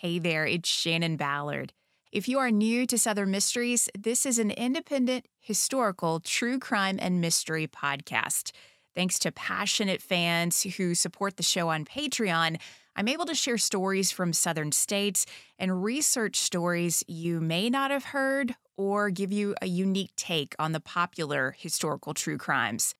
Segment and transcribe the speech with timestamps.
[0.00, 1.74] Hey there, it's Shannon Ballard.
[2.10, 7.20] If you are new to Southern Mysteries, this is an independent, historical, true crime and
[7.20, 8.52] mystery podcast.
[8.94, 12.58] Thanks to passionate fans who support the show on Patreon,
[12.96, 15.26] I'm able to share stories from Southern states
[15.58, 20.72] and research stories you may not have heard or give you a unique take on
[20.72, 22.94] the popular historical true crimes.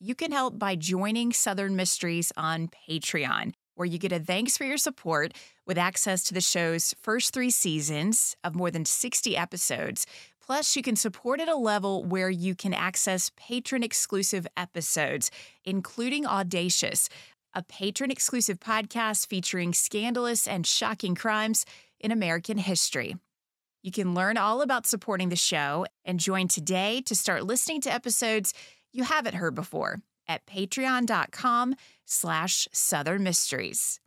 [0.00, 4.64] You can help by joining Southern Mysteries on Patreon where you get a thanks for
[4.64, 5.32] your support
[5.66, 10.06] with access to the show's first three seasons of more than 60 episodes.
[10.44, 15.30] Plus, you can support at a level where you can access patron exclusive episodes,
[15.64, 17.08] including Audacious,
[17.54, 21.64] a patron exclusive podcast featuring scandalous and shocking crimes
[21.98, 23.16] in American history.
[23.82, 27.92] You can learn all about supporting the show and join today to start listening to
[27.92, 28.52] episodes
[28.92, 31.74] you haven't heard before at patreon.com
[32.04, 34.00] slash southern mysteries.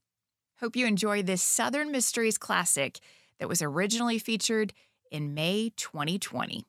[0.60, 3.00] Hope you enjoy this Southern Mysteries classic
[3.40, 4.74] that was originally featured
[5.12, 6.66] in May 2020.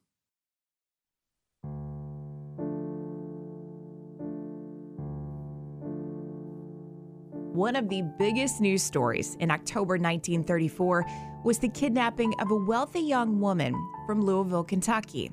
[7.59, 11.05] One of the biggest news stories in October 1934
[11.45, 13.75] was the kidnapping of a wealthy young woman
[14.07, 15.33] from Louisville, Kentucky.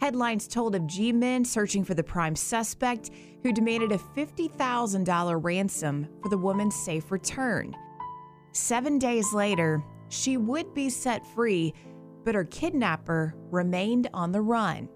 [0.00, 3.10] Headlines told of G men searching for the prime suspect
[3.42, 7.74] who demanded a $50,000 ransom for the woman's safe return.
[8.52, 11.74] Seven days later, she would be set free,
[12.24, 14.88] but her kidnapper remained on the run.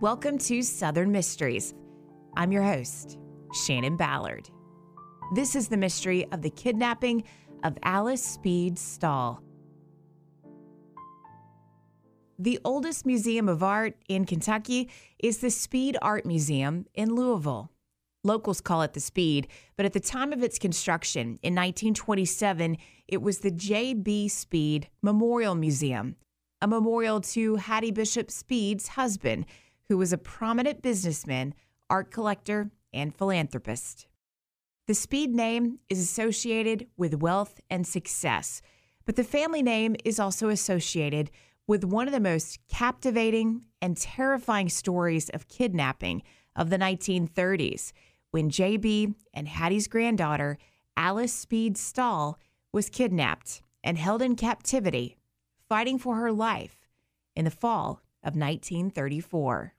[0.00, 1.74] Welcome to Southern Mysteries.
[2.38, 3.18] I'm your host,
[3.66, 4.48] Shannon Ballard.
[5.34, 7.24] This is the mystery of the kidnapping
[7.62, 9.43] of Alice Speed Stoll.
[12.38, 14.90] The oldest museum of art in Kentucky
[15.20, 17.70] is the Speed Art Museum in Louisville.
[18.24, 19.46] Locals call it the Speed,
[19.76, 24.28] but at the time of its construction in 1927, it was the J.B.
[24.28, 26.16] Speed Memorial Museum,
[26.60, 29.46] a memorial to Hattie Bishop Speed's husband,
[29.88, 31.54] who was a prominent businessman,
[31.88, 34.08] art collector, and philanthropist.
[34.88, 38.60] The Speed name is associated with wealth and success,
[39.04, 41.30] but the family name is also associated
[41.66, 46.22] with one of the most captivating and terrifying stories of kidnapping
[46.56, 47.92] of the 1930s
[48.34, 50.58] when JB and Hattie's granddaughter,
[50.96, 52.36] Alice Speed Stoll,
[52.72, 55.16] was kidnapped and held in captivity,
[55.68, 56.88] fighting for her life
[57.36, 59.74] in the fall of 1934.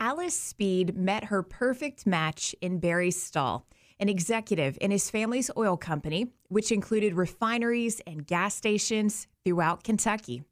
[0.00, 3.66] Alice Speed met her perfect match in Barry Stoll,
[4.00, 10.44] an executive in his family's oil company, which included refineries and gas stations throughout Kentucky.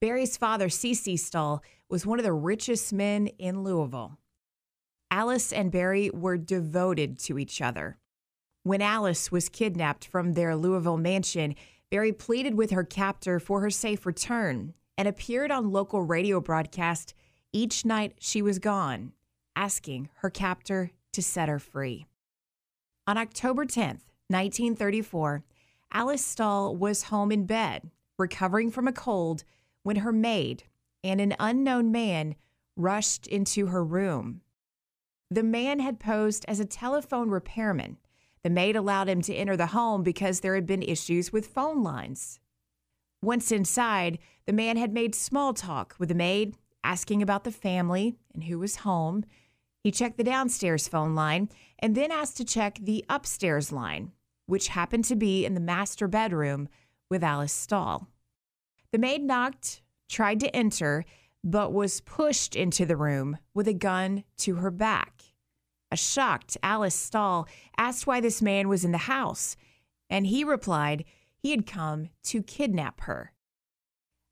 [0.00, 1.18] Barry's father, C.C.
[1.18, 4.16] Stoll, was one of the richest men in Louisville.
[5.10, 7.98] Alice and Barry were devoted to each other.
[8.62, 11.54] When Alice was kidnapped from their Louisville mansion,
[11.90, 17.12] Barry pleaded with her captor for her safe return and appeared on local radio broadcast
[17.52, 19.12] each night she was gone,
[19.54, 22.06] asking her captor to set her free.
[23.06, 25.42] On October 10th, 1934,
[25.92, 29.44] Alice Stoll was home in bed, recovering from a cold
[29.82, 30.64] when her maid
[31.02, 32.34] and an unknown man
[32.76, 34.40] rushed into her room.
[35.30, 37.98] The man had posed as a telephone repairman.
[38.42, 41.82] The maid allowed him to enter the home because there had been issues with phone
[41.82, 42.40] lines.
[43.22, 48.16] Once inside, the man had made small talk with the maid, asking about the family
[48.34, 49.24] and who was home.
[49.84, 54.12] He checked the downstairs phone line and then asked to check the upstairs line,
[54.46, 56.68] which happened to be in the master bedroom
[57.10, 58.08] with Alice Stoll.
[58.92, 61.04] The maid knocked, tried to enter,
[61.44, 65.22] but was pushed into the room with a gun to her back.
[65.92, 67.46] A shocked Alice Stoll
[67.76, 69.56] asked why this man was in the house,
[70.08, 71.04] and he replied
[71.36, 73.32] he had come to kidnap her.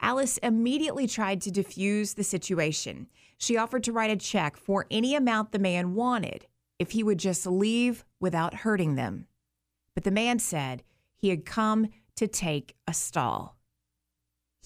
[0.01, 3.09] Alice immediately tried to defuse the situation.
[3.39, 6.47] She offered to write a check for any amount the man wanted
[6.79, 9.27] if he would just leave without hurting them.
[9.95, 10.85] But the man said
[11.17, 13.58] he had come to take a Stoll.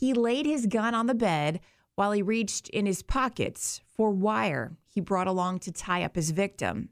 [0.02, 1.60] He laid his gun on the bed
[1.94, 6.32] while he reached in his pockets for wire he brought along to tie up his
[6.32, 6.88] victim.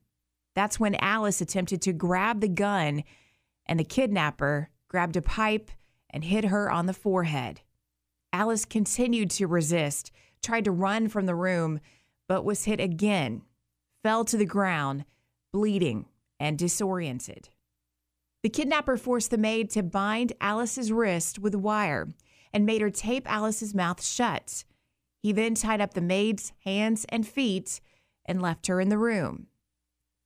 [0.54, 3.02] That's when Alice attempted to grab the gun,
[3.66, 5.72] and the kidnapper grabbed a pipe
[6.10, 7.62] and hit her on the forehead.
[8.32, 11.80] Alice continued to resist, tried to run from the room,
[12.28, 13.42] but was hit again,
[14.04, 15.04] fell to the ground,
[15.52, 16.06] bleeding
[16.38, 17.48] and disoriented.
[18.44, 22.06] The kidnapper forced the maid to bind Alice's wrist with wire
[22.52, 24.64] and made her tape Alice's mouth shut.
[25.22, 27.80] He then tied up the maid's hands and feet
[28.24, 29.46] and left her in the room.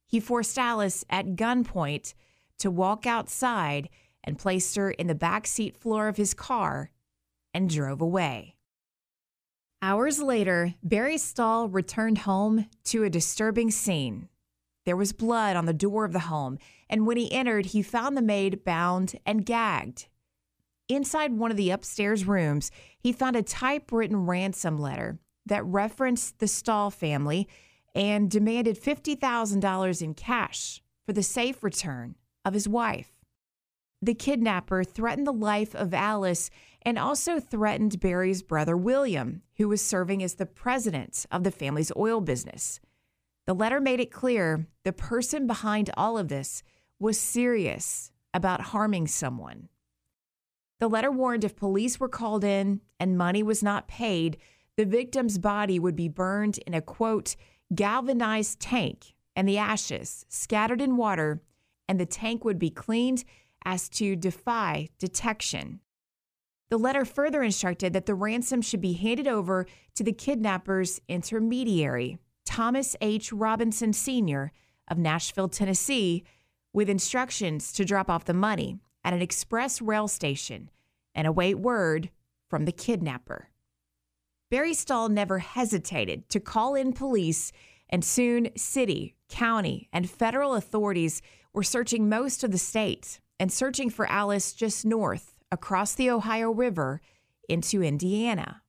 [0.06, 2.15] He forced Alice at gunpoint
[2.59, 3.88] to walk outside
[4.23, 6.91] and placed her in the back seat floor of his car
[7.53, 8.56] and drove away.
[9.82, 14.29] Hours later, Barry Stoll returned home to a disturbing scene.
[14.87, 18.17] There was blood on the door of the home, and when he entered, he found
[18.17, 20.06] the maid bound and gagged.
[20.88, 26.48] Inside one of the upstairs rooms, he found a typewritten ransom letter that referenced the
[26.48, 27.48] Stoll family
[27.94, 33.12] and demanded $50,000 in cash for the safe return of his wife.
[34.02, 36.50] The kidnapper threatened the life of Alice
[36.82, 41.92] and also threatened Barry's brother William, who was serving as the president of the family's
[41.96, 42.81] oil business.
[43.46, 46.62] The letter made it clear the person behind all of this
[46.98, 49.69] was serious about harming someone.
[50.84, 54.36] The letter warned if police were called in and money was not paid,
[54.76, 57.36] the victim's body would be burned in a quote,
[57.75, 61.40] galvanized tank and the ashes scattered in water,
[61.88, 63.25] and the tank would be cleaned
[63.64, 65.81] as to defy detection.
[66.69, 69.64] The letter further instructed that the ransom should be handed over
[69.94, 73.32] to the kidnapper's intermediary, Thomas H.
[73.32, 74.52] Robinson Sr.
[74.88, 76.25] of Nashville, Tennessee,
[76.75, 80.69] with instructions to drop off the money at an express rail station
[81.14, 82.11] and await word
[82.49, 83.50] from the kidnapper.
[84.50, 87.50] Barry Stoll never hesitated to call in police,
[87.88, 91.22] and soon city, county, and federal authorities
[91.52, 96.50] were searching most of the state and searching for Alice just north across the Ohio
[96.50, 97.00] River
[97.49, 98.62] into Indiana.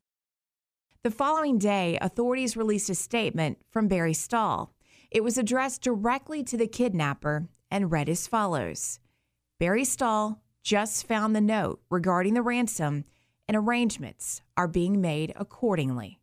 [1.03, 4.71] The following day, authorities released a statement from Barry Stoll.
[5.12, 9.00] It was addressed directly to the kidnapper and read as follows
[9.59, 13.06] Barry Stoll just found the note regarding the ransom,
[13.47, 16.19] and arrangements are being made accordingly.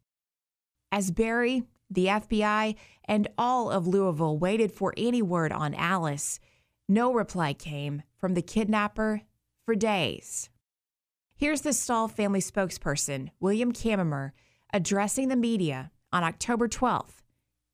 [0.90, 2.74] As Barry, the FBI,
[3.04, 6.40] and all of Louisville waited for any word on Alice,
[6.88, 9.22] no reply came from the kidnapper
[9.64, 10.50] for days.
[11.36, 14.32] Here's the Stoll family spokesperson, William Cammer,
[14.72, 17.22] addressing the media on October 12th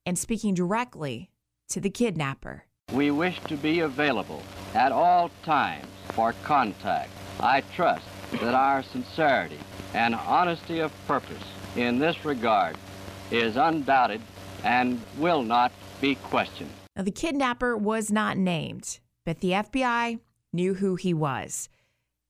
[0.04, 1.30] and speaking directly
[1.70, 2.64] to the kidnapper.
[2.92, 4.42] We wish to be available
[4.74, 7.10] at all times for contact.
[7.40, 9.58] I trust that our sincerity
[9.94, 11.42] and honesty of purpose
[11.76, 12.76] in this regard
[13.30, 14.20] is undoubted
[14.64, 16.70] and will not be questioned.
[16.96, 20.18] Now, the kidnapper was not named, but the FBI
[20.52, 21.68] knew who he was.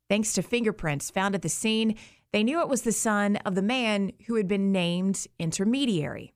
[0.09, 1.97] Thanks to fingerprints found at the scene,
[2.33, 6.35] they knew it was the son of the man who had been named intermediary.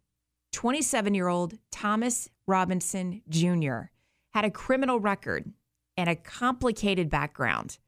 [0.52, 3.90] 27 year old Thomas Robinson Jr.
[4.30, 5.52] had a criminal record
[5.96, 7.78] and a complicated background.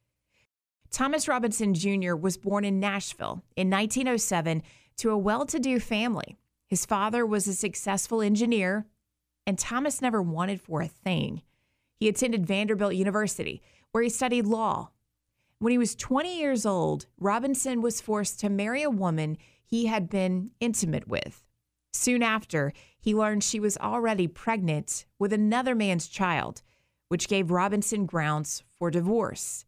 [0.91, 2.15] Thomas Robinson Jr.
[2.15, 4.63] was born in Nashville in 1907
[4.99, 6.37] to a well to do family.
[6.67, 8.87] His father was a successful engineer,
[9.47, 11.43] and Thomas never wanted for a thing.
[11.97, 13.63] He attended Vanderbilt University,
[13.93, 14.91] where he studied law
[15.65, 20.11] when he was 20 years old, Robinson was forced to marry a woman he had
[20.11, 21.43] been intimate with.
[21.91, 26.61] Soon after, he learned she was already pregnant with another man's child,
[27.15, 29.65] which gave Robinson grounds for divorce.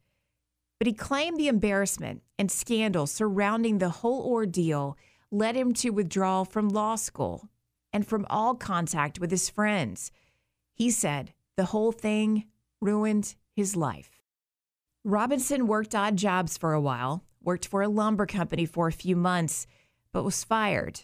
[0.81, 4.99] But he claimed the embarrassment and scandal surrounding the whole ordeal
[5.31, 7.49] led him to withdraw from law school
[7.93, 10.11] and from all contact with his friends.
[10.75, 12.47] He said the whole thing
[12.81, 14.21] ruined his life.
[15.05, 19.15] Robinson worked odd jobs for a while, worked for a lumber company for a few
[19.15, 19.69] months,
[20.13, 21.03] but was fired.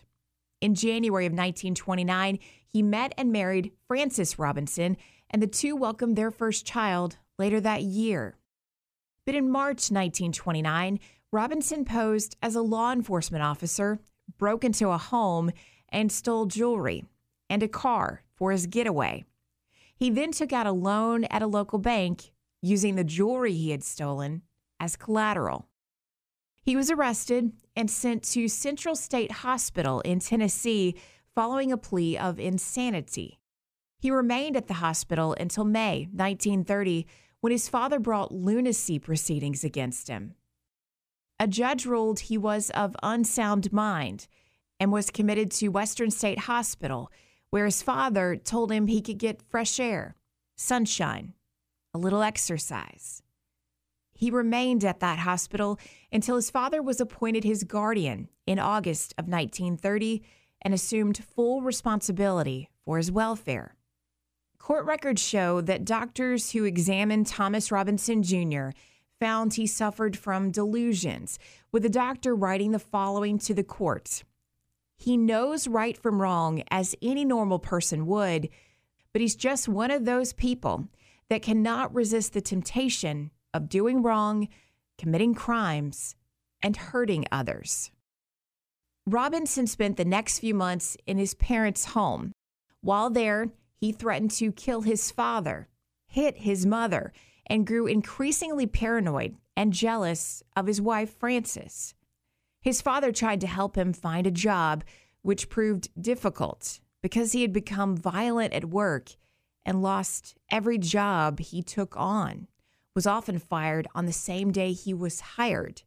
[0.61, 4.96] In January of 1929, he met and married Frances Robinson,
[5.32, 8.36] and the two welcomed their first child later that year.
[9.24, 10.98] But in March 1929,
[11.32, 14.00] Robinson posed as a law enforcement officer,
[14.38, 15.50] broke into a home,
[15.88, 17.04] and stole jewelry
[17.48, 19.24] and a car for his getaway.
[19.94, 23.84] He then took out a loan at a local bank using the jewelry he had
[23.84, 24.42] stolen
[24.80, 25.68] as collateral.
[26.64, 30.96] He was arrested and sent to Central State Hospital in Tennessee
[31.34, 33.38] following a plea of insanity.
[34.02, 37.06] He remained at the hospital until May 1930
[37.38, 40.35] when his father brought lunacy proceedings against him.
[41.38, 44.26] A judge ruled he was of unsound mind
[44.80, 47.12] and was committed to Western State Hospital,
[47.50, 50.16] where his father told him he could get fresh air,
[50.56, 51.35] sunshine,
[51.94, 53.23] a little exercise.
[54.14, 55.78] He remained at that hospital
[56.11, 60.25] until his father was appointed his guardian in August of 1930
[60.61, 63.76] and assumed full responsibility for his welfare.
[64.62, 68.69] Court records show that doctors who examined Thomas Robinson Jr.
[69.19, 71.37] found he suffered from delusions,
[71.73, 74.23] with the doctor writing the following to the court
[74.97, 78.50] He knows right from wrong as any normal person would,
[79.12, 80.87] but he's just one of those people
[81.28, 84.47] that cannot resist the temptation of doing wrong,
[84.97, 86.14] committing crimes,
[86.62, 87.90] and hurting others.
[89.09, 92.31] Robinson spent the next few months in his parents' home.
[92.81, 93.50] While there,
[93.82, 95.66] he threatened to kill his father,
[96.06, 97.12] hit his mother,
[97.48, 101.92] and grew increasingly paranoid and jealous of his wife, Frances.
[102.60, 104.84] His father tried to help him find a job,
[105.22, 109.16] which proved difficult because he had become violent at work
[109.66, 112.46] and lost every job he took on,
[112.94, 115.82] was often fired on the same day he was hired.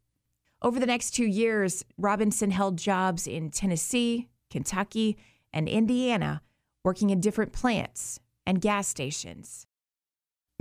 [0.62, 5.18] Over the next two years, Robinson held jobs in Tennessee, Kentucky,
[5.54, 6.42] and Indiana,
[6.86, 9.66] working in different plants and gas stations.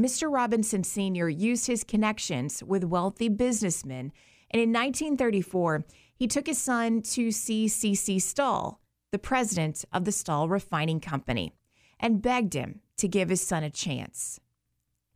[0.00, 0.32] Mr.
[0.32, 1.28] Robinson Sr.
[1.28, 4.10] used his connections with wealthy businessmen,
[4.50, 5.84] and in 1934,
[6.16, 8.18] he took his son to see C.C.
[8.18, 8.80] Stoll,
[9.12, 11.52] the president of the Stoll Refining Company,
[12.00, 14.40] and begged him to give his son a chance.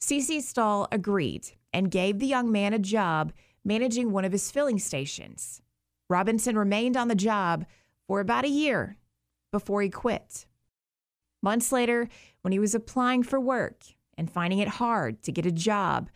[0.01, 0.43] C.C.
[0.43, 3.33] Stoll agreed and gave the young man a job
[3.65, 5.63] managing one of his filling stations.
[6.09, 7.65] Robinson remained on the job
[8.07, 8.99] for about a year
[9.51, 10.47] before he quit.
[11.43, 12.09] Months later,
[12.43, 13.85] when he was applying for work
[14.17, 16.11] and finding it hard to get a job,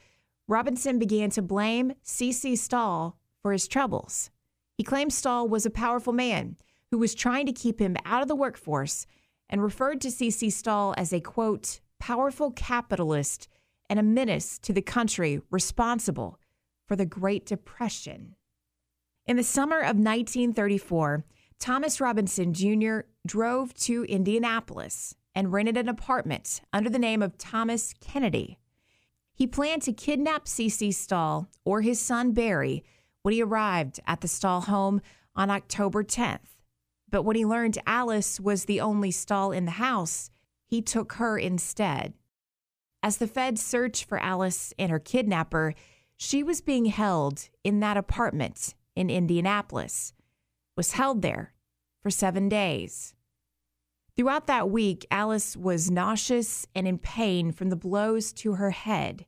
[0.48, 2.56] Robinson began to blame C.C.
[2.56, 4.30] Stoll for his troubles.
[4.76, 6.56] He claimed Stoll was a powerful man
[6.90, 9.06] who was trying to keep him out of the workforce
[9.48, 10.50] and referred to C.C.
[10.50, 13.48] Stoll as a quote, powerful capitalist
[13.88, 16.38] and a menace to the country responsible
[16.86, 18.34] for the Great Depression.
[19.26, 21.24] In the summer of 1934,
[21.62, 23.02] Thomas Robinson Jr.
[23.24, 28.58] drove to Indianapolis and rented an apartment under the name of Thomas Kennedy.
[29.32, 30.90] He planned to kidnap C.C.
[30.90, 32.82] Stoll or his son Barry
[33.22, 35.00] when he arrived at the Stoll home
[35.36, 36.58] on October 10th.
[37.08, 40.30] But when he learned Alice was the only Stoll in the house,
[40.66, 42.14] he took her instead.
[43.04, 45.74] As the feds searched for Alice and her kidnapper,
[46.16, 50.12] she was being held in that apartment in Indianapolis,
[50.76, 51.52] was held there
[52.02, 53.14] for seven days.
[54.16, 59.24] Throughout that week, Alice was nauseous and in pain from the blows to her head.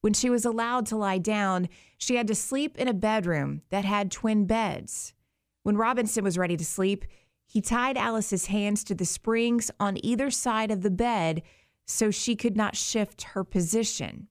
[0.00, 3.84] When she was allowed to lie down, she had to sleep in a bedroom that
[3.84, 5.14] had twin beds.
[5.62, 7.04] When Robinson was ready to sleep,
[7.44, 11.42] he tied Alice's hands to the springs on either side of the bed
[11.86, 14.28] so she could not shift her position.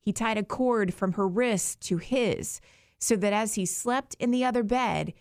[0.00, 2.60] He tied a cord from her wrist to his
[2.98, 5.12] so that as he slept in the other bed,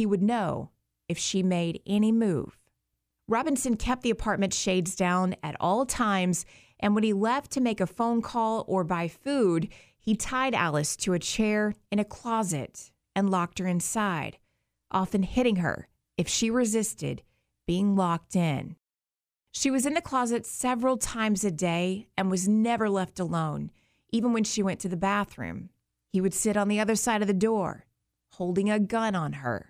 [0.00, 0.70] he would know
[1.10, 2.58] if she made any move.
[3.28, 6.46] Robinson kept the apartment shades down at all times
[6.78, 10.96] and when he left to make a phone call or buy food, he tied Alice
[10.96, 14.38] to a chair in a closet and locked her inside,
[14.90, 17.20] often hitting her if she resisted
[17.66, 18.76] being locked in.
[19.52, 23.70] She was in the closet several times a day and was never left alone,
[24.08, 25.68] even when she went to the bathroom.
[26.08, 27.84] He would sit on the other side of the door,
[28.30, 29.69] holding a gun on her.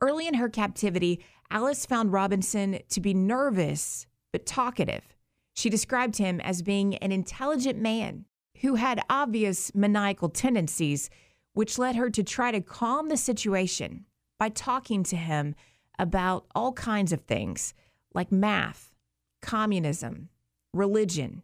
[0.00, 5.14] Early in her captivity, Alice found Robinson to be nervous but talkative.
[5.54, 8.24] She described him as being an intelligent man
[8.60, 11.10] who had obvious maniacal tendencies,
[11.52, 14.06] which led her to try to calm the situation
[14.38, 15.54] by talking to him
[15.98, 17.74] about all kinds of things
[18.12, 18.92] like math,
[19.40, 20.28] communism,
[20.72, 21.42] religion,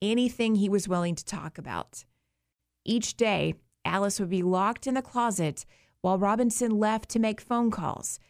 [0.00, 2.04] anything he was willing to talk about.
[2.84, 3.54] Each day,
[3.84, 5.64] Alice would be locked in the closet
[6.02, 8.20] while Robinson left to make phone calls.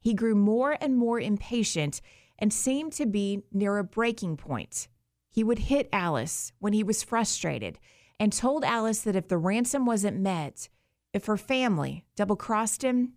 [0.00, 2.00] He grew more and more impatient
[2.38, 4.88] and seemed to be near a breaking point.
[5.30, 7.78] He would hit Alice when he was frustrated
[8.20, 10.68] and told Alice that if the ransom wasn't met,
[11.12, 13.14] if her family double crossed him,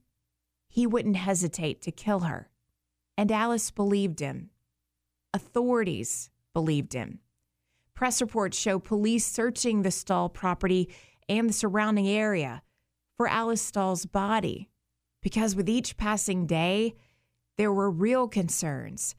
[0.67, 2.49] he wouldn't hesitate to kill her.
[3.17, 4.49] And Alice believed him.
[5.33, 7.19] Authorities believed him.
[7.93, 10.89] Press reports show police searching the Stoll property
[11.29, 12.61] and the surrounding area
[13.21, 14.67] for Alice Stoll's body
[15.21, 16.95] because with each passing day,
[17.55, 19.13] there were real concerns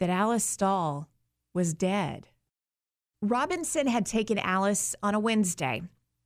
[0.00, 1.08] that Alice Stoll
[1.54, 2.28] was dead.
[3.22, 5.80] Robinson had taken Alice on a Wednesday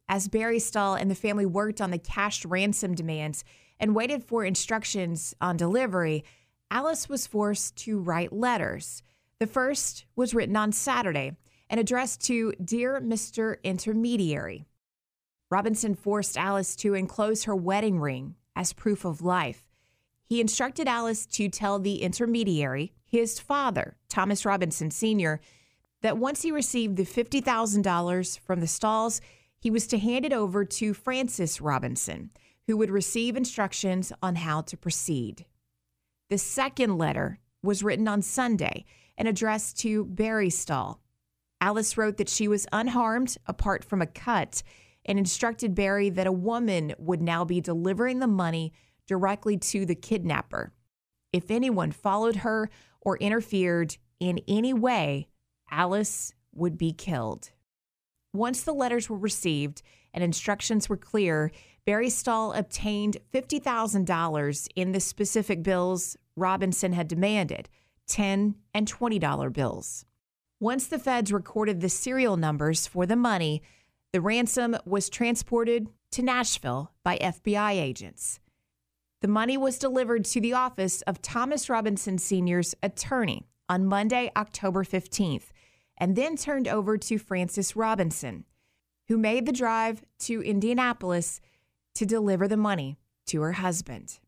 [0.08, 3.44] as Barry Stoll and the family worked on the cash ransom demands
[3.78, 6.24] and waited for instructions on delivery.
[6.72, 9.04] Alice was forced to write letters.
[9.38, 11.36] The first was written on Saturday
[11.70, 13.62] and addressed to Dear Mr.
[13.62, 14.66] Intermediary.
[15.52, 19.68] Robinson forced Alice to enclose her wedding ring as proof of life.
[20.24, 25.40] He instructed Alice to tell the intermediary, his father, Thomas Robinson Sr.,
[26.00, 29.20] that once he received the $50,000 from the Stolls,
[29.60, 32.30] he was to hand it over to Frances Robinson,
[32.66, 35.44] who would receive instructions on how to proceed.
[36.30, 38.86] The second letter was written on Sunday
[39.18, 41.00] and addressed to Barry Stoll.
[41.60, 44.62] Alice wrote that she was unharmed apart from a cut
[45.04, 48.72] and instructed Barry that a woman would now be delivering the money
[49.06, 50.72] directly to the kidnapper.
[51.32, 55.28] If anyone followed her or interfered in any way,
[55.70, 57.50] Alice would be killed.
[58.32, 59.82] Once the letters were received
[60.14, 61.50] and instructions were clear,
[61.84, 67.68] Barry Stoll obtained $50,000 in the specific bills Robinson had demanded
[68.06, 70.04] 10 and $20 bills.
[70.60, 73.62] Once the feds recorded the serial numbers for the money,
[74.12, 78.40] the ransom was transported to Nashville by FBI agents.
[79.22, 84.84] The money was delivered to the office of Thomas Robinson Sr.'s attorney on Monday, October
[84.84, 85.50] 15th,
[85.96, 88.44] and then turned over to Frances Robinson,
[89.08, 91.40] who made the drive to Indianapolis
[91.94, 94.18] to deliver the money to her husband.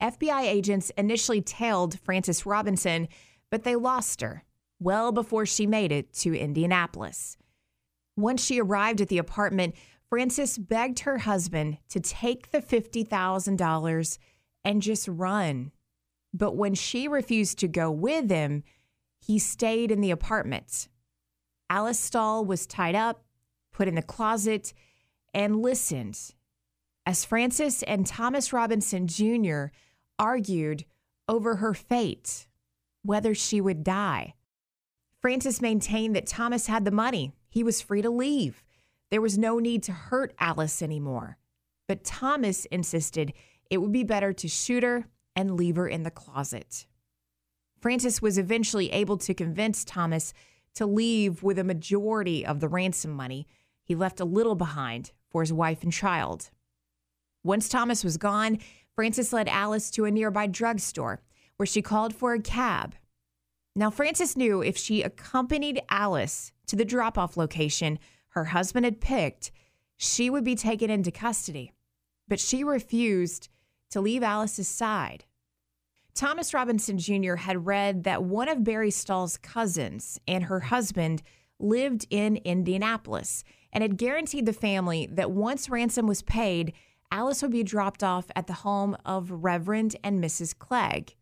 [0.00, 3.08] FBI agents initially tailed Frances Robinson,
[3.50, 4.44] but they lost her
[4.80, 7.36] well before she made it to Indianapolis.
[8.16, 9.74] Once she arrived at the apartment,
[10.08, 14.18] Frances begged her husband to take the $50,000
[14.64, 15.72] and just run.
[16.34, 18.62] But when she refused to go with him,
[19.18, 20.88] he stayed in the apartment.
[21.70, 23.24] Alice Stoll was tied up,
[23.72, 24.74] put in the closet,
[25.32, 26.18] and listened
[27.06, 29.66] as Frances and Thomas Robinson Jr.
[30.18, 30.84] argued
[31.28, 32.46] over her fate,
[33.02, 34.34] whether she would die.
[35.20, 38.64] Frances maintained that Thomas had the money he was free to leave.
[39.10, 41.36] There was no need to hurt Alice anymore.
[41.86, 43.34] But Thomas insisted
[43.70, 45.04] it would be better to shoot her
[45.36, 46.86] and leave her in the closet.
[47.78, 50.32] Frances was eventually able to convince Thomas
[50.76, 53.46] to leave with a majority of the ransom money.
[53.84, 56.48] He left a little behind for his wife and child.
[57.44, 58.60] Once Thomas was gone,
[58.94, 61.20] Frances led Alice to a nearby drugstore
[61.58, 62.94] where she called for a cab.
[63.76, 67.98] Now, Frances knew if she accompanied Alice to the drop off location
[68.28, 69.50] her husband had picked,
[69.98, 71.70] she would be taken into custody.
[72.28, 73.50] But she refused
[73.90, 75.26] to leave Alice's side.
[76.14, 77.34] Thomas Robinson Jr.
[77.34, 81.22] had read that one of Barry Stoll's cousins and her husband
[81.58, 86.72] lived in Indianapolis and had guaranteed the family that once ransom was paid,
[87.10, 90.58] Alice would be dropped off at the home of Reverend and Mrs.
[90.58, 91.16] Clegg.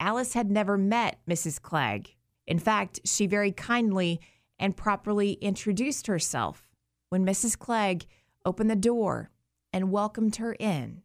[0.00, 1.62] Alice had never met Mrs.
[1.62, 2.16] Clegg.
[2.48, 4.20] In fact, she very kindly
[4.58, 6.68] and properly introduced herself
[7.08, 7.58] when Mrs.
[7.58, 8.06] Clegg
[8.44, 9.30] opened the door
[9.72, 11.02] and welcomed her in.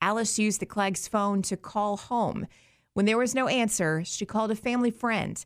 [0.00, 2.46] Alice used the Clegg's phone to call home.
[2.92, 5.44] When there was no answer, she called a family friend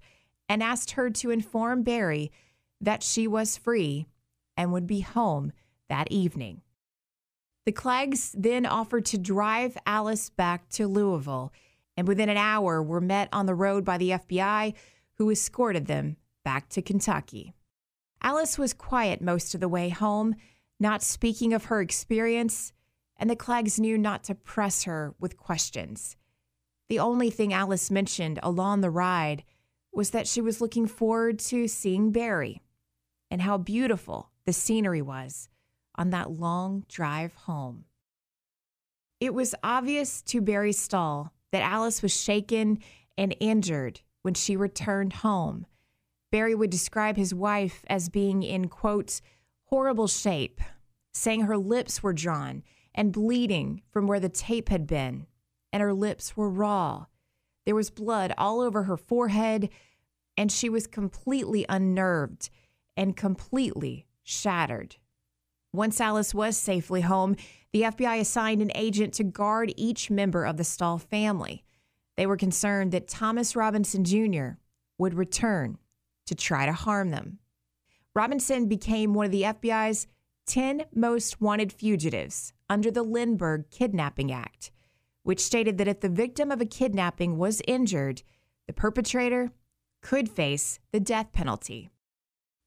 [0.49, 2.33] and asked her to inform Barry
[2.81, 4.07] that she was free
[4.57, 5.53] and would be home
[5.89, 6.63] that evening.
[7.67, 11.53] The Cleggs then offered to drive Alice back to Louisville,
[11.97, 14.75] and within an hour were met on the road by the FBI,
[15.15, 16.17] who escorted them
[16.49, 17.53] back to Kentucky.
[18.23, 20.35] Alice was quiet most of the way home,
[20.81, 22.73] not speaking of her experience,
[23.19, 26.17] and the Cleggs knew not to press her with questions.
[26.89, 29.45] The only thing Alice mentioned along the ride
[29.93, 32.63] was that she was looking forward to seeing Barry
[33.31, 35.51] and how beautiful the scenery was
[35.97, 37.85] on that long drive home.
[39.21, 42.79] It was obvious to Barry Stoll that Alice was shaken
[43.19, 45.67] and injured when she returned home
[46.31, 49.21] Barry would describe his wife as being in, quote,
[49.67, 50.61] horrible shape,
[51.13, 52.63] saying her lips were drawn
[52.95, 55.27] and bleeding from where the tape had been,
[55.73, 57.07] and her lips were raw.
[57.65, 59.71] There was blood all over her forehead,
[60.37, 62.51] and she was completely unnerved
[62.97, 64.97] and completely shattered.
[65.73, 67.37] Once Alice was safely home,
[67.73, 71.65] the FBI assigned an agent to guard each member of the Stoll family.
[72.17, 74.59] They were concerned that Thomas Robinson Jr.
[74.97, 75.79] would return
[76.29, 77.39] to try to harm them.
[78.15, 80.07] Robinson became one of the FBI's
[80.47, 84.71] 10 most wanted fugitives under the Lindbergh Kidnapping Act,
[85.23, 88.23] which stated that if the victim of a kidnapping was injured,
[88.67, 89.51] the perpetrator
[90.03, 91.91] could face the death penalty.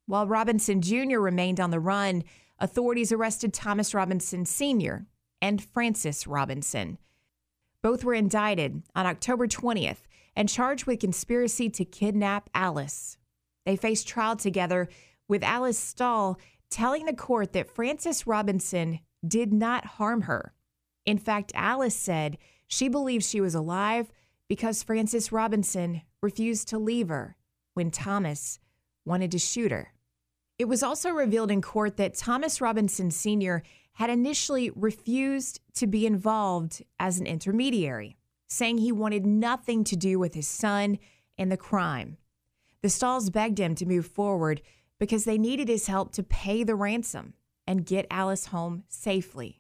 [0.06, 1.20] While Robinson Jr.
[1.20, 2.24] remained on the run,
[2.60, 5.06] authorities arrested Thomas Robinson Sr.
[5.42, 6.98] and Frances Robinson.
[7.82, 10.04] Both were indicted on October 20th
[10.36, 13.18] and charged with conspiracy to kidnap Alice.
[13.66, 14.90] They faced trial together
[15.28, 16.38] with Alice Stoll
[16.70, 20.54] telling the court that Frances Robinson did not harm her.
[21.06, 24.12] In fact, Alice said she believed she was alive
[24.48, 27.36] because Frances Robinson refused to leave her
[27.74, 28.60] when Thomas
[29.06, 29.94] wanted to shoot her.
[30.58, 33.64] It was also revealed in court that Thomas Robinson Sr.
[33.94, 38.16] had initially refused to be involved as an intermediary,
[38.48, 41.00] saying he wanted nothing to do with his son
[41.38, 42.18] and the crime.
[42.82, 44.62] The Stolls begged him to move forward,
[45.02, 47.34] because they needed his help to pay the ransom
[47.66, 49.60] and get Alice home safely.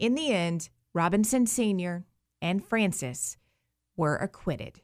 [0.00, 2.06] In the end, Robinson Sr.
[2.40, 3.36] and Frances
[3.94, 4.80] were acquitted.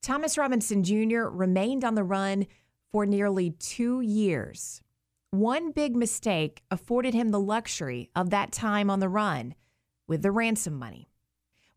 [0.00, 1.24] Thomas Robinson Jr.
[1.24, 2.46] remained on the run
[2.90, 4.80] for nearly two years.
[5.30, 9.54] One big mistake afforded him the luxury of that time on the run
[10.08, 11.10] with the ransom money.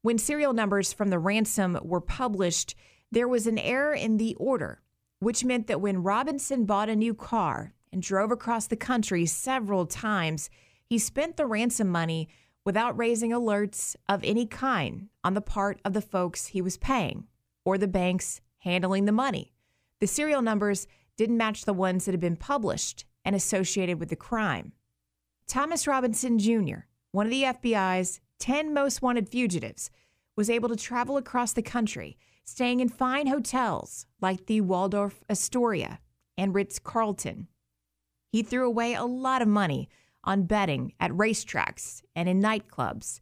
[0.02, 2.74] When serial numbers from the ransom were published,
[3.15, 4.82] there was an error in the order,
[5.19, 9.86] which meant that when Robinson bought a new car and drove across the country several
[9.86, 10.49] times,
[10.86, 12.28] he spent the ransom money
[12.65, 17.25] without raising alerts of any kind on the part of the folks he was paying
[17.63, 19.54] or the banks handling the money.
[20.01, 24.17] The serial numbers didn't match the ones that had been published and associated with the
[24.17, 24.73] crime.
[25.47, 26.80] Thomas Robinson Jr.,
[27.13, 29.89] one of the FBI's 10 most wanted fugitives,
[30.36, 35.99] was able to travel across the country, staying in fine hotels like the Waldorf Astoria
[36.38, 37.47] and Ritz Carlton.
[38.31, 39.89] He threw away a lot of money
[40.23, 43.19] on betting at racetracks and in nightclubs.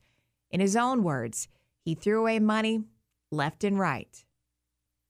[0.52, 1.48] In his own words,
[1.84, 2.84] he threw away money
[3.32, 4.24] left and right.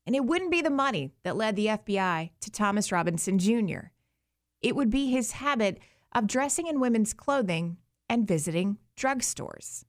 [0.06, 3.92] And it wouldn't be the money that led the FBI to Thomas Robinson Jr.,
[4.62, 5.78] it would be his habit
[6.14, 9.84] of dressing in women's clothing and visiting drugstores.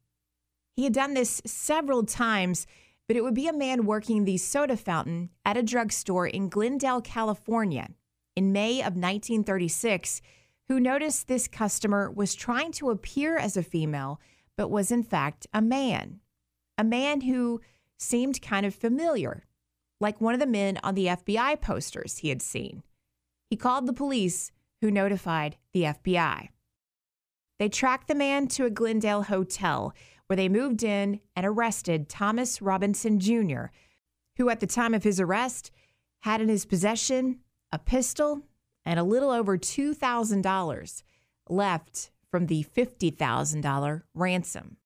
[0.74, 2.66] He had done this several times,
[3.06, 7.00] but it would be a man working the soda fountain at a drugstore in Glendale,
[7.00, 7.90] California
[8.36, 10.20] in May of 1936
[10.68, 14.20] who noticed this customer was trying to appear as a female,
[14.56, 16.20] but was in fact a man.
[16.78, 17.60] A man who
[17.98, 19.44] seemed kind of familiar,
[20.00, 22.82] like one of the men on the FBI posters he had seen.
[23.50, 26.48] He called the police, who notified the FBI.
[27.58, 29.94] They tracked the man to a Glendale hotel
[30.26, 33.66] where they moved in and arrested Thomas Robinson Jr.,
[34.36, 35.70] who at the time of his arrest
[36.20, 37.40] had in his possession
[37.72, 38.42] a pistol
[38.84, 41.02] and a little over $2,000
[41.48, 44.76] left from the $50,000 ransom.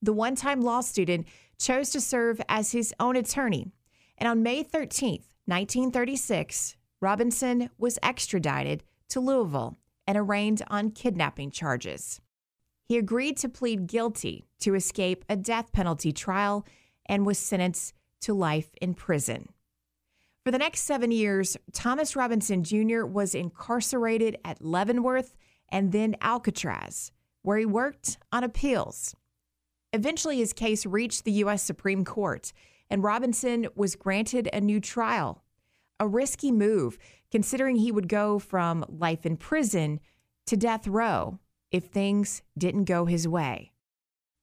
[0.00, 1.26] The one time law student
[1.58, 3.72] chose to serve as his own attorney,
[4.16, 9.76] and on May 13, 1936, Robinson was extradited to Louisville
[10.06, 12.20] and arraigned on kidnapping charges.
[12.88, 16.66] He agreed to plead guilty to escape a death penalty trial
[17.04, 19.50] and was sentenced to life in prison.
[20.42, 23.04] For the next seven years, Thomas Robinson Jr.
[23.04, 25.36] was incarcerated at Leavenworth
[25.68, 29.14] and then Alcatraz, where he worked on appeals.
[29.92, 31.62] Eventually, his case reached the U.S.
[31.62, 32.54] Supreme Court,
[32.88, 35.42] and Robinson was granted a new trial.
[36.00, 36.96] A risky move,
[37.30, 40.00] considering he would go from life in prison
[40.46, 41.38] to death row
[41.70, 43.72] if things didn't go his way.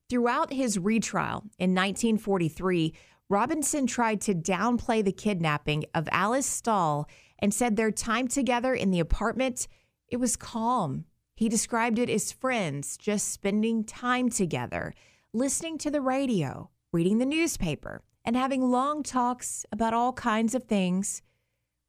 [0.10, 2.94] Throughout his retrial in 1943,
[3.28, 7.08] Robinson tried to downplay the kidnapping of Alice Stoll
[7.40, 9.68] and said their time together in the apartment
[10.08, 11.06] it was calm.
[11.36, 14.94] He described it as friends just spending time together,
[15.34, 20.66] listening to the radio, reading the newspaper, and having long talks about all kinds of
[20.66, 21.22] things.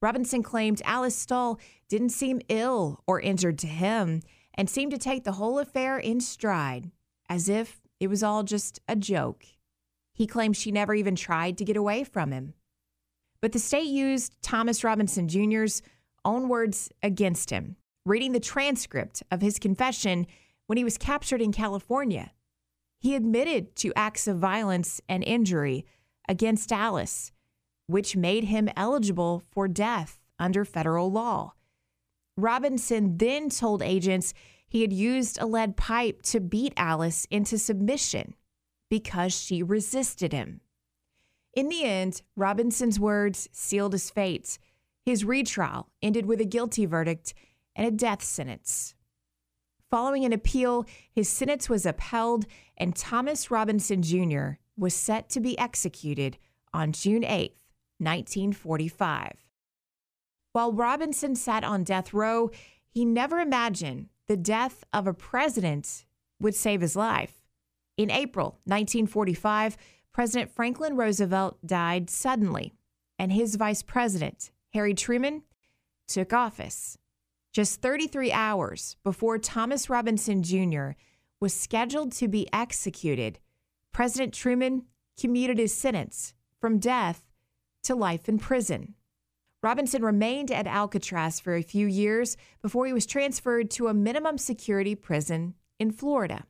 [0.00, 4.22] Robinson claimed Alice Stoll didn't seem ill or injured to him
[4.56, 6.90] and seemed to take the whole affair in stride,
[7.28, 9.44] as if it was all just a joke.
[10.12, 12.54] He claims she never even tried to get away from him.
[13.40, 15.82] But the state used Thomas Robinson Jr.'s
[16.24, 20.26] own words against him, reading the transcript of his confession
[20.66, 22.32] when he was captured in California.
[22.98, 25.84] He admitted to acts of violence and injury
[26.28, 27.30] against Alice,
[27.86, 31.52] which made him eligible for death under federal law.
[32.36, 34.34] Robinson then told agents
[34.68, 38.34] he had used a lead pipe to beat Alice into submission
[38.90, 40.60] because she resisted him.
[41.54, 44.58] In the end, Robinson's words sealed his fate.
[45.04, 47.32] His retrial ended with a guilty verdict
[47.74, 48.94] and a death sentence.
[49.90, 52.44] Following an appeal, his sentence was upheld,
[52.76, 54.58] and Thomas Robinson Jr.
[54.76, 56.36] was set to be executed
[56.74, 57.52] on June 8,
[57.98, 59.45] 1945.
[60.56, 62.50] While Robinson sat on death row,
[62.88, 66.06] he never imagined the death of a president
[66.40, 67.42] would save his life.
[67.98, 69.76] In April 1945,
[70.14, 72.72] President Franklin Roosevelt died suddenly,
[73.18, 75.42] and his vice president, Harry Truman,
[76.08, 76.96] took office.
[77.52, 80.92] Just 33 hours before Thomas Robinson Jr.
[81.38, 83.40] was scheduled to be executed,
[83.92, 84.86] President Truman
[85.20, 87.30] commuted his sentence from death
[87.82, 88.94] to life in prison.
[89.66, 94.38] Robinson remained at Alcatraz for a few years before he was transferred to a minimum
[94.38, 96.46] security prison in Florida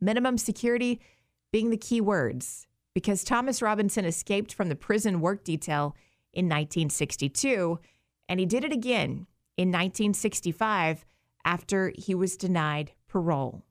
[0.00, 0.98] minimum security
[1.52, 5.94] being the key words, because Thomas Robinson escaped from the prison work detail
[6.32, 7.78] in 1962,
[8.30, 9.26] and he did it again
[9.58, 11.04] in 1965
[11.44, 13.62] after he was denied parole.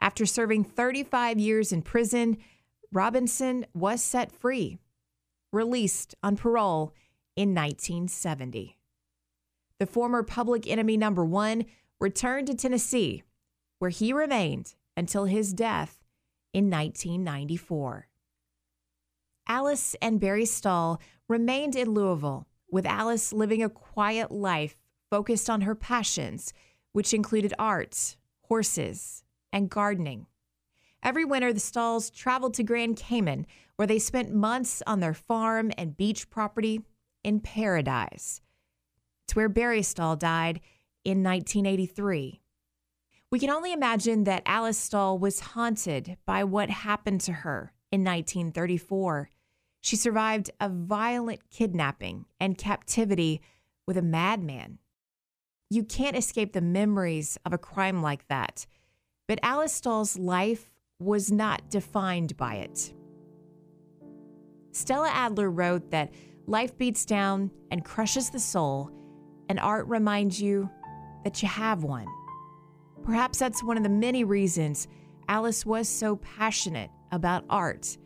[0.00, 2.36] After serving 35 years in prison,
[2.92, 4.78] Robinson was set free,
[5.52, 6.94] released on parole
[7.36, 8.76] in 1970.
[9.78, 11.64] The former public enemy number one
[12.00, 13.22] returned to Tennessee,
[13.78, 16.04] where he remained until his death
[16.52, 18.08] in 1994.
[19.46, 25.62] Alice and Barry Stoll remained in Louisville, with Alice living a quiet life focused on
[25.62, 26.52] her passions,
[26.92, 30.26] which included art, horses, and gardening.
[31.02, 35.70] Every winter, the Stolls traveled to Grand Cayman, where they spent months on their farm
[35.76, 36.82] and beach property
[37.24, 38.40] in paradise.
[39.24, 40.60] It's where Barry Stoll died
[41.04, 42.40] in 1983.
[43.30, 48.04] We can only imagine that Alice Stoll was haunted by what happened to her in
[48.04, 49.30] 1934.
[49.80, 53.40] She survived a violent kidnapping and captivity
[53.86, 54.78] with a madman.
[55.68, 58.66] You can't escape the memories of a crime like that,
[59.26, 62.94] but Alice Stoll's life was not defined by it.
[64.72, 66.12] Stella Adler wrote that
[66.46, 68.90] life beats down and crushes the soul,
[69.48, 70.70] and art reminds you
[71.24, 72.06] that you have one.
[73.02, 74.88] Perhaps that's one of the many reasons
[75.28, 77.96] Alice was so passionate about art.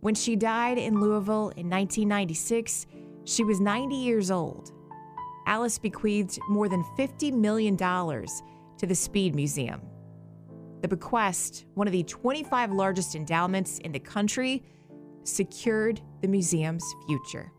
[0.00, 2.86] When she died in Louisville in 1996,
[3.24, 4.72] she was 90 years old.
[5.46, 9.80] Alice bequeathed more than $50 million to the Speed Museum.
[10.82, 14.62] The bequest, one of the 25 largest endowments in the country,
[15.24, 17.52] secured the museum's future.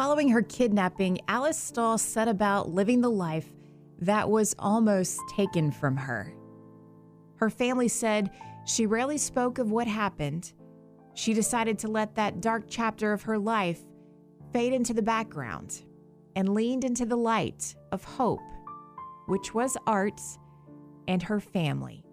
[0.00, 3.52] Following her kidnapping, Alice Stoll set about living the life
[3.98, 6.32] that was almost taken from her.
[7.36, 8.30] Her family said
[8.64, 10.54] she rarely spoke of what happened.
[11.12, 13.82] She decided to let that dark chapter of her life
[14.54, 15.82] fade into the background
[16.34, 18.40] and leaned into the light of hope,
[19.26, 20.22] which was art
[21.08, 22.06] and her family.